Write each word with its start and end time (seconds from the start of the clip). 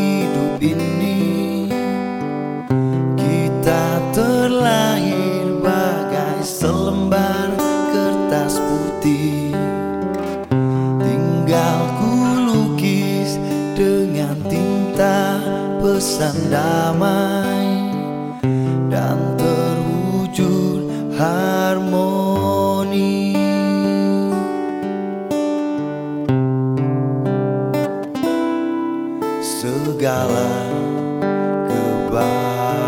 hidup 0.00 0.56
ini. 0.64 1.68
Kita 3.20 4.00
terlahir 4.16 5.60
bagai 5.60 6.40
selembar 6.40 7.52
kertas 7.92 8.56
putih. 8.56 9.52
Tinggal 11.04 11.80
ku 12.00 12.16
lukis 12.48 13.36
dengan 13.76 14.40
tinta 14.48 15.36
pesan 15.84 16.48
damai 16.48 17.92
Dan 18.88 19.20
terwujud 19.36 20.88
harmoni 21.20 21.55
segala 29.66 30.46
kebaikan. 31.66 32.86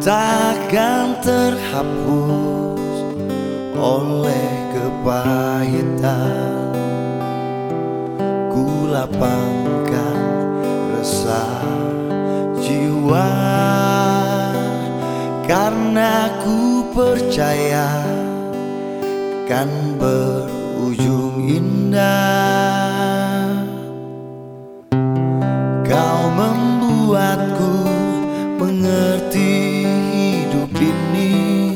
Takkan 0.00 1.20
terhapus 1.20 2.96
oleh 3.76 4.48
kepahitan. 4.72 6.32
Ku 8.48 8.88
lapangkan 8.88 10.48
resah 10.96 11.60
jiwa. 12.64 13.28
Karena 15.44 16.28
ku 16.44 16.88
percaya 16.92 18.04
kan 19.48 19.68
berujung 20.78 21.42
indah. 21.42 22.06
Kau 25.82 26.22
membuatku 26.30 27.74
mengerti 28.62 29.82
hidup 30.14 30.70
ini. 30.78 31.74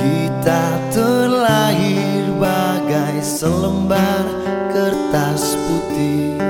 Kita 0.00 0.80
terlahir 0.96 2.32
bagai 2.40 3.20
selembar 3.20 4.24
kertas 4.72 5.60
putih. 5.68 6.40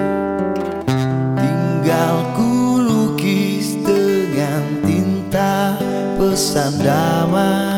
Tinggal 1.34 2.30
ku 2.38 2.78
lukis 2.78 3.74
dengan 3.82 4.62
tinta 4.86 5.74
pesan 6.14 6.78
damai 6.78 7.71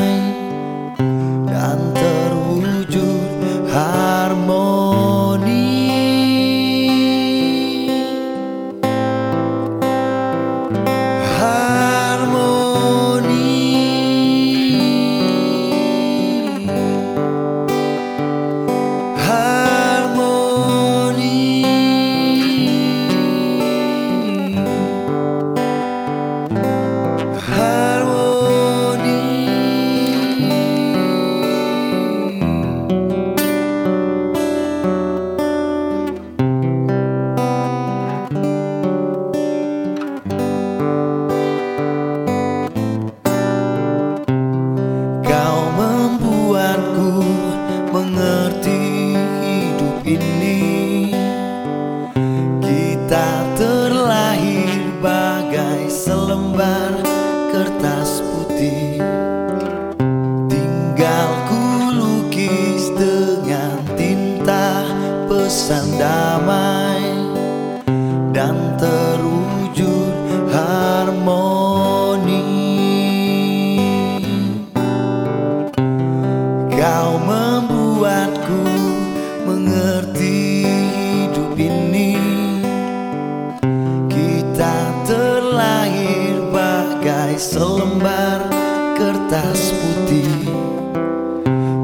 selembar 88.15 88.47
kertas 88.95 89.75
putih. 89.75 90.47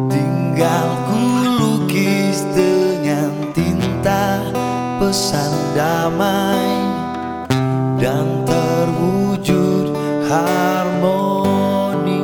Tinggal 0.06 0.88
ku 1.10 1.22
lukis 1.58 2.46
dengan 2.54 3.30
tinta 3.50 4.38
pesan 5.02 5.50
damai 5.74 6.70
Dan 8.00 8.46
terwujud 8.48 9.92
harmoni. 10.24 12.22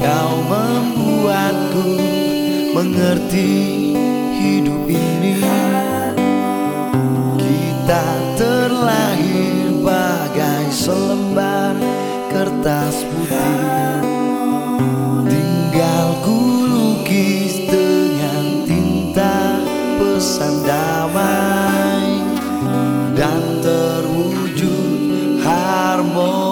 Kau 0.00 0.32
membuatku 0.48 1.88
mengerti 2.72 3.52
hidup 4.40 4.88
ini. 4.88 5.44
Kita 7.36 8.04
terlahir 8.40 9.27
selembar 10.88 11.76
kertas 12.32 13.04
putih. 13.04 14.00
Tinggal 15.28 16.08
ku 16.24 16.40
lukis 16.64 17.68
dengan 17.68 18.64
tinta 18.64 19.60
pesan 20.00 20.64
damai 20.64 22.24
Dan 23.12 23.60
terwujud 23.60 24.88
harmoni. 25.44 26.47